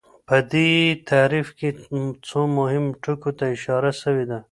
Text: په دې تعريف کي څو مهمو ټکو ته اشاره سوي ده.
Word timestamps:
په 0.27 0.37
دې 0.51 0.69
تعريف 1.09 1.47
کي 1.59 1.69
څو 2.27 2.39
مهمو 2.57 2.97
ټکو 3.03 3.31
ته 3.37 3.45
اشاره 3.55 3.91
سوي 4.01 4.25
ده. 4.31 4.39